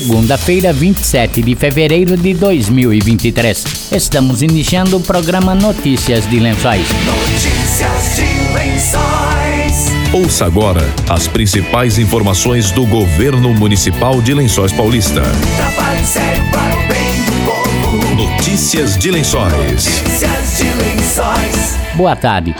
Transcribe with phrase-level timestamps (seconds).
[0.00, 3.92] segunda-feira, 27 de fevereiro de 2023.
[3.92, 6.84] Estamos iniciando o programa Notícias de Lençóis.
[7.04, 9.92] Notícias de Lençóis.
[10.12, 15.22] Ouça agora as principais informações do governo municipal de Lençóis Paulista.
[15.56, 18.14] Trabalho sério para o bem do povo.
[18.16, 19.52] Notícias de Lençóis.
[19.54, 21.76] Notícias de Lençóis.
[21.94, 22.52] Boa tarde.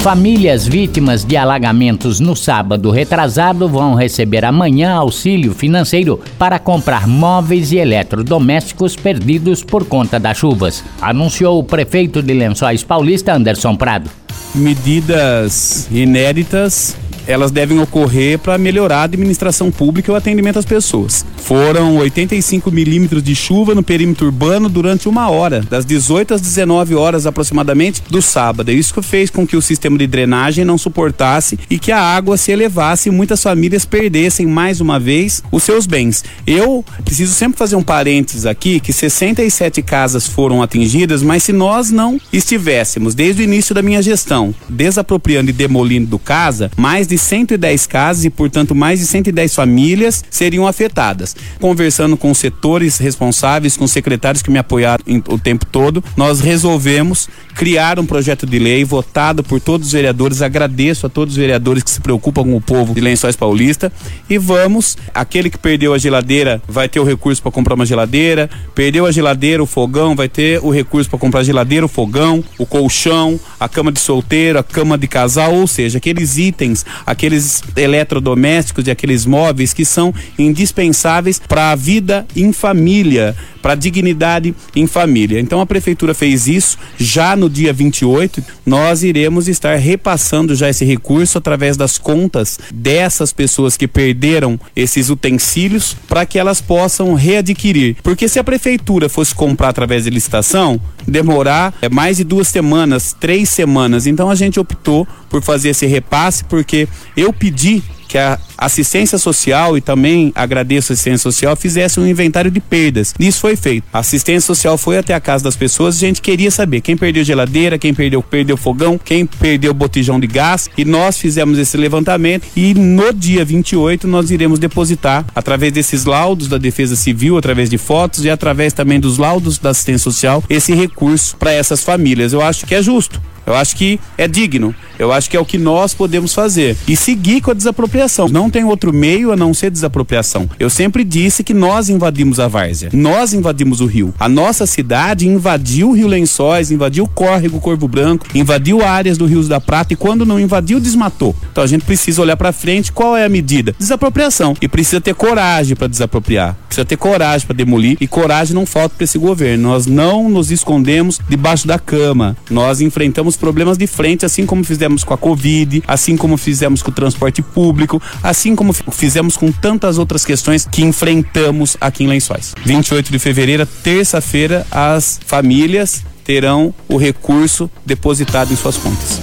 [0.00, 7.72] Famílias vítimas de alagamentos no sábado retrasado vão receber amanhã auxílio financeiro para comprar móveis
[7.72, 14.08] e eletrodomésticos perdidos por conta das chuvas, anunciou o prefeito de Lençóis Paulista, Anderson Prado.
[14.54, 16.96] medidas inéditas
[17.28, 21.26] elas devem ocorrer para melhorar a administração pública e o atendimento às pessoas.
[21.36, 26.94] Foram 85 milímetros de chuva no perímetro urbano durante uma hora, das 18 às 19
[26.94, 28.72] horas aproximadamente do sábado.
[28.72, 32.50] Isso fez com que o sistema de drenagem não suportasse e que a água se
[32.50, 36.24] elevasse e muitas famílias perdessem mais uma vez os seus bens.
[36.46, 41.90] Eu preciso sempre fazer um parênteses aqui que 67 casas foram atingidas, mas se nós
[41.90, 47.86] não estivéssemos desde o início da minha gestão desapropriando e demolindo casa, mais de 110
[47.86, 51.34] casas e, portanto, mais de 110 famílias seriam afetadas.
[51.60, 56.40] Conversando com setores responsáveis, com os secretários que me apoiaram em- o tempo todo, nós
[56.40, 60.42] resolvemos criar um projeto de lei votado por todos os vereadores.
[60.42, 63.92] Agradeço a todos os vereadores que se preocupam com o povo de Lençóis Paulista
[64.30, 68.48] e vamos, aquele que perdeu a geladeira vai ter o recurso para comprar uma geladeira,
[68.74, 72.44] perdeu a geladeira, o fogão vai ter o recurso para comprar a geladeira, o fogão,
[72.58, 77.62] o colchão, a cama de solteiro, a cama de casal, ou seja, aqueles itens, aqueles
[77.74, 84.54] eletrodomésticos e aqueles móveis que são indispensáveis para a vida em família, para a dignidade
[84.76, 85.40] em família.
[85.40, 90.84] Então a prefeitura fez isso já no dia 28, nós iremos estar repassando já esse
[90.84, 97.96] recurso através das contas dessas pessoas que perderam esses utensílios para que elas possam readquirir.
[98.02, 103.16] Porque se a prefeitura fosse comprar através de licitação, demorar é, mais de duas semanas,
[103.18, 104.06] três semanas.
[104.06, 109.76] Então a gente optou por fazer esse repasse porque eu pedi que a assistência social
[109.76, 113.14] e também agradeço a assistência social fizesse um inventário de perdas.
[113.18, 113.84] Isso foi feito.
[113.92, 117.24] A assistência social foi até a casa das pessoas, a gente queria saber quem perdeu
[117.24, 122.46] geladeira, quem perdeu perdeu fogão, quem perdeu botijão de gás e nós fizemos esse levantamento
[122.56, 127.78] e no dia 28 nós iremos depositar através desses laudos da Defesa Civil, através de
[127.78, 132.32] fotos e através também dos laudos da assistência social esse recurso para essas famílias.
[132.32, 133.20] Eu acho que é justo.
[133.48, 134.74] Eu acho que é digno.
[134.98, 136.76] Eu acho que é o que nós podemos fazer.
[136.86, 138.28] E seguir com a desapropriação.
[138.28, 140.48] Não tem outro meio a não ser desapropriação.
[140.58, 142.90] Eu sempre disse que nós invadimos a várzea.
[142.92, 144.14] Nós invadimos o rio.
[144.18, 149.26] A nossa cidade invadiu o Rio Lençóis, invadiu o córrego Corvo Branco, invadiu áreas do
[149.26, 151.34] Rios da Prata e quando não invadiu, desmatou.
[151.50, 152.92] Então a gente precisa olhar para frente.
[152.92, 153.74] Qual é a medida?
[153.78, 154.54] Desapropriação.
[154.60, 156.56] E precisa ter coragem para desapropriar.
[156.68, 159.68] Precisa ter coragem para demolir e coragem não falta para esse governo.
[159.68, 162.36] Nós não nos escondemos debaixo da cama.
[162.50, 166.90] Nós enfrentamos problemas de frente, assim como fizemos com a Covid, assim como fizemos com
[166.90, 172.06] o transporte público, assim como fi- fizemos com tantas outras questões que enfrentamos aqui em
[172.06, 172.54] Lençóis.
[172.64, 179.20] 28 de fevereiro, terça-feira, as famílias terão o recurso depositado em suas contas.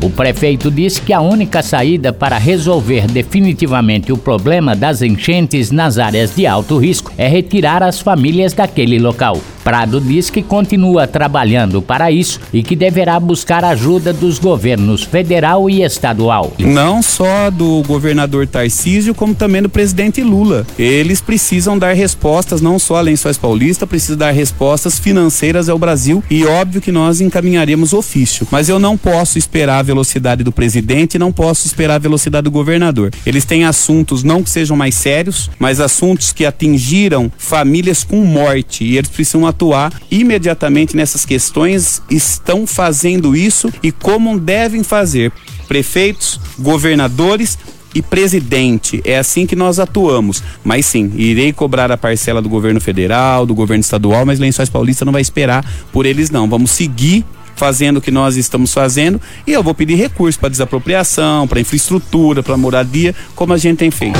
[0.00, 5.98] O prefeito disse que a única saída para resolver definitivamente o problema das enchentes nas
[5.98, 9.40] áreas de alto risco é retirar as famílias daquele local.
[9.68, 15.68] Prado diz que continua trabalhando para isso e que deverá buscar ajuda dos governos federal
[15.68, 16.54] e estadual.
[16.58, 20.66] Não só do governador Tarcísio, como também do presidente Lula.
[20.78, 26.24] Eles precisam dar respostas, não só a Lençóis Paulista, precisa dar respostas financeiras ao Brasil
[26.30, 28.48] e óbvio que nós encaminharemos ofício.
[28.50, 32.50] Mas eu não posso esperar a velocidade do presidente, não posso esperar a velocidade do
[32.50, 33.10] governador.
[33.26, 38.82] Eles têm assuntos não que sejam mais sérios, mas assuntos que atingiram famílias com morte
[38.82, 39.57] e eles precisam atuar
[40.10, 45.32] imediatamente nessas questões, estão fazendo isso e como devem fazer
[45.66, 47.58] prefeitos, governadores
[47.94, 49.00] e presidente.
[49.04, 50.42] É assim que nós atuamos.
[50.64, 55.04] Mas sim, irei cobrar a parcela do governo federal, do governo estadual, mas Lençóis Paulista
[55.04, 56.48] não vai esperar por eles não.
[56.48, 57.24] Vamos seguir
[57.56, 62.42] fazendo o que nós estamos fazendo e eu vou pedir recurso para desapropriação, para infraestrutura,
[62.42, 64.18] para moradia, como a gente tem feito.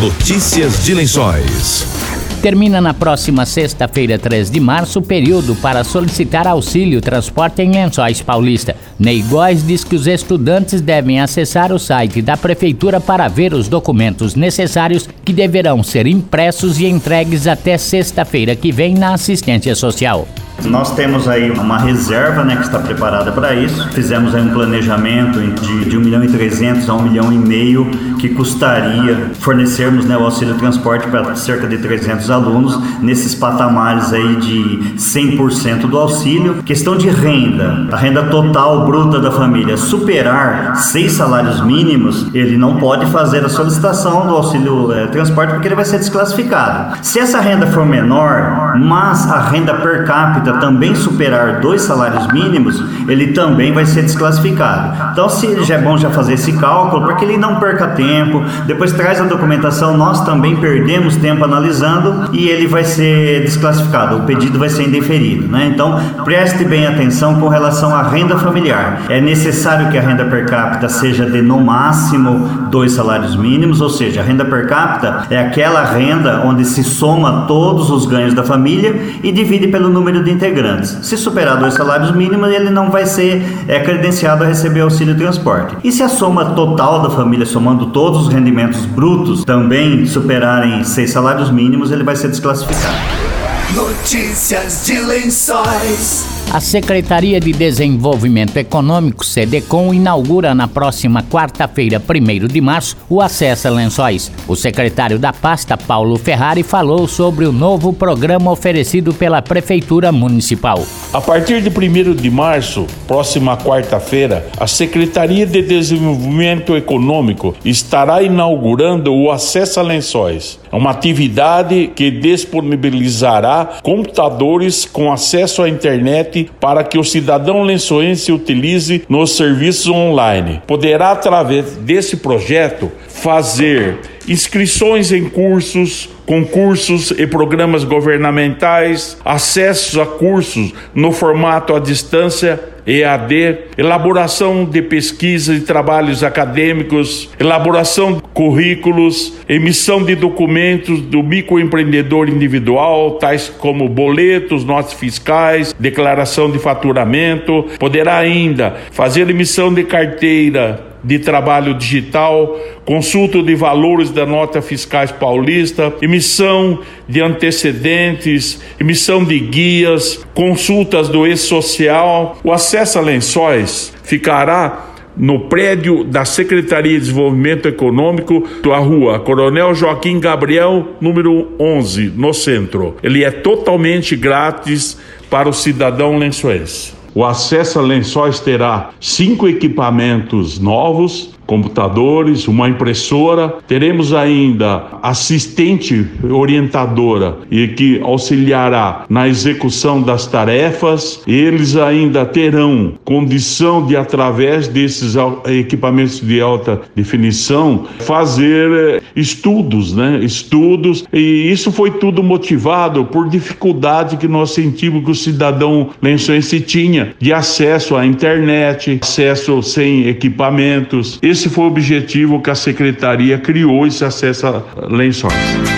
[0.00, 2.09] Notícias de Lençóis.
[2.42, 8.22] Termina na próxima sexta-feira, 3 de março, o período para solicitar auxílio transporte em Lençóis
[8.22, 8.74] Paulista.
[8.98, 13.68] Ney Góes diz que os estudantes devem acessar o site da Prefeitura para ver os
[13.68, 20.26] documentos necessários que deverão ser impressos e entregues até sexta-feira que vem na assistência social.
[20.64, 23.88] Nós temos aí uma reserva né, que está preparada para isso.
[23.90, 27.90] Fizemos aí um planejamento de, de 1 milhão e 300 a 1 milhão e meio
[28.18, 34.36] que custaria fornecermos né, o auxílio transporte para cerca de 300 alunos nesses patamares aí
[34.36, 36.62] de 100% do auxílio.
[36.62, 42.76] Questão de renda, a renda total bruta da família superar seis salários mínimos, ele não
[42.76, 46.98] pode fazer a solicitação do auxílio é, transporte porque ele vai ser desclassificado.
[47.02, 52.82] Se essa renda for menor, mas a renda per capita também superar dois salários mínimos,
[53.08, 55.12] ele também vai ser desclassificado.
[55.12, 58.42] Então, se já é bom já fazer esse cálculo, para que ele não perca tempo,
[58.66, 64.22] depois traz a documentação, nós também perdemos tempo analisando e ele vai ser desclassificado, o
[64.22, 65.48] pedido vai ser indeferido.
[65.48, 65.70] Né?
[65.72, 69.02] Então, preste bem atenção com relação à renda familiar.
[69.08, 73.90] É necessário que a renda per capita seja de no máximo dois salários mínimos, ou
[73.90, 78.42] seja, a renda per capita é aquela renda onde se soma todos os ganhos da
[78.42, 80.98] família e divide pelo número de integrantes.
[81.02, 85.76] Se superar dois salários mínimos, ele não vai ser é, credenciado a receber auxílio transporte.
[85.84, 91.10] E se a soma total da família, somando todos os rendimentos brutos, também superarem seis
[91.10, 93.39] salários mínimos, ele vai ser desclassificado.
[93.74, 96.26] Notícias de Lençóis.
[96.52, 103.68] A Secretaria de Desenvolvimento Econômico, SEDECOM, inaugura na próxima quarta-feira, 1 de março, o Acesso
[103.68, 104.32] a Lençóis.
[104.48, 110.84] O secretário da pasta, Paulo Ferrari, falou sobre o novo programa oferecido pela Prefeitura Municipal.
[111.12, 119.12] A partir de 1 de março, próxima quarta-feira, a Secretaria de Desenvolvimento Econômico estará inaugurando
[119.12, 120.60] o Acesso a Lençóis.
[120.70, 129.02] Uma atividade que disponibilizará computadores com acesso à internet para que o cidadão lençoense utilize
[129.08, 130.62] nos serviços online.
[130.64, 133.98] Poderá, através desse projeto, fazer
[134.28, 143.58] inscrições em cursos, concursos e programas governamentais, acesso a cursos no formato à distância EAD,
[143.76, 153.12] elaboração de pesquisa e trabalhos acadêmicos, elaboração de currículos, emissão de documentos do microempreendedor individual,
[153.12, 157.66] tais como boletos, notas fiscais, declaração de faturamento.
[157.78, 165.10] Poderá ainda fazer emissão de carteira de trabalho digital, consulta de valores da nota fiscais
[165.10, 172.38] paulista, emissão de antecedentes, emissão de guias, consultas do ex-social.
[172.44, 179.74] O acesso a lençóis ficará no prédio da Secretaria de Desenvolvimento Econômico, da rua Coronel
[179.74, 182.96] Joaquim Gabriel, número 11, no centro.
[183.02, 184.98] Ele é totalmente grátis
[185.28, 186.99] para o cidadão lençoense.
[187.14, 193.56] O acesso a lençóis terá cinco equipamentos novos, computadores, uma impressora.
[193.66, 201.24] Teremos ainda assistente orientadora e que auxiliará na execução das tarefas.
[201.26, 205.16] Eles ainda terão condição de através desses
[205.46, 210.20] equipamentos de alta definição fazer eh, estudos, né?
[210.22, 216.60] Estudos e isso foi tudo motivado por dificuldade que nós sentimos que o cidadão lençoense
[216.60, 221.18] tinha de acesso à internet, acesso sem equipamentos.
[221.20, 225.34] Esse foi o objetivo que a secretaria criou esse acesso a lençóis.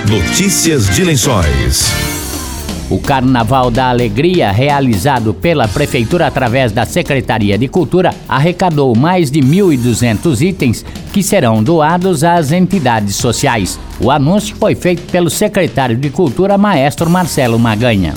[0.09, 1.93] Notícias de Lençóis.
[2.91, 9.41] O Carnaval da Alegria, realizado pela Prefeitura através da Secretaria de Cultura, arrecadou mais de
[9.41, 13.81] 1.200 itens que serão doados às entidades sociais.
[14.01, 18.15] O anúncio foi feito pelo secretário de Cultura, Maestro Marcelo Maganha.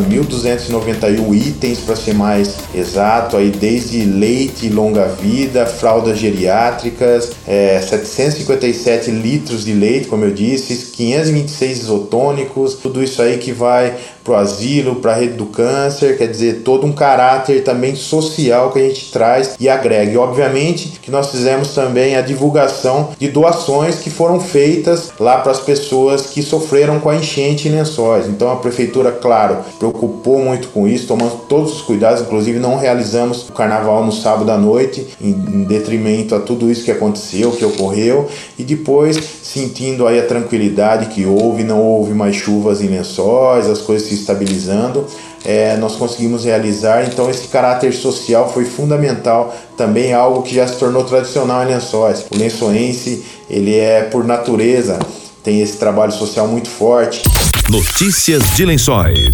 [0.00, 9.12] 1.291 itens para ser mais exato, aí desde leite longa vida, fraldas geriátricas, é, 757
[9.12, 13.94] litros de leite, como eu disse, 526 isotônicos, tudo isso aí que vai
[14.24, 18.70] para o asilo, para a rede do câncer, quer dizer, todo um caráter também social
[18.70, 20.12] que a gente traz e agrega.
[20.12, 25.52] E obviamente que nós fizemos também a divulgação de doações que foram feitas lá para
[25.52, 28.26] as pessoas que sofreram com a enchente em lençóis.
[28.26, 33.48] Então a prefeitura, claro, preocupou muito com isso, tomando todos os cuidados, inclusive não realizamos
[33.48, 37.64] o carnaval no sábado à noite, em, em detrimento a tudo isso que aconteceu, que
[37.64, 43.66] ocorreu, e depois sentindo aí a tranquilidade que houve, não houve mais chuvas em lençóis,
[43.66, 45.06] as coisas se estabilizando,
[45.48, 47.06] é, nós conseguimos realizar.
[47.06, 52.26] Então, esse caráter social foi fundamental, também algo que já se tornou tradicional em lençóis.
[52.30, 54.98] O lençoense, ele é por natureza,
[55.42, 57.22] tem esse trabalho social muito forte.
[57.70, 59.30] Notícias de Lençóis.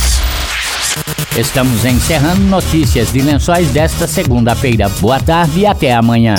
[1.36, 4.88] Estamos encerrando notícias de lençóis desta segunda-feira.
[5.00, 6.36] Boa tarde e até amanhã.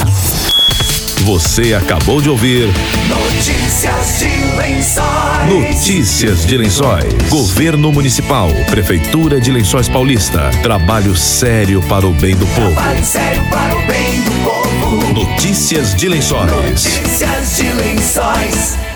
[1.24, 2.68] Você acabou de ouvir
[3.08, 5.50] Notícias de Lençóis.
[5.50, 7.06] Notícias de Lençóis.
[7.30, 10.52] Governo Municipal, Prefeitura de Lençóis Paulista.
[10.62, 12.72] Trabalho sério para o bem do povo.
[12.74, 15.14] Trabalho sério para o bem do povo.
[15.14, 16.52] Notícias de Lençóis.
[16.52, 18.95] Notícias de Lençóis.